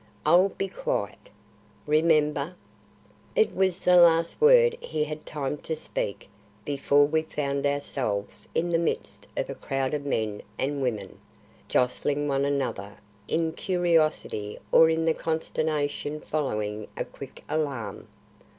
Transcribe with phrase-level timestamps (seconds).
[0.25, 1.29] "I'll be quiet."
[1.85, 2.55] "Remember."
[3.35, 6.27] It was the last word he had time to speak
[6.65, 11.19] before we found ourselves in the midst of a crowd of men and women,
[11.67, 18.07] jostling one another in curiosity or in the consternation following a quick alarm.